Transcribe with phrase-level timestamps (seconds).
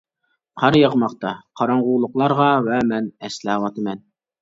[0.61, 4.07] قار ياغماقتا قاراڭغۇلۇقلارغا ۋە مەن ئەسلەۋاتىمەن.